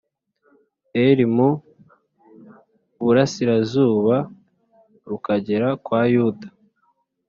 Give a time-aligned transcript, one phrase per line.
[1.15, 1.49] L mu
[3.03, 4.15] burasirazuba
[5.09, 6.47] rukagera kwa yuda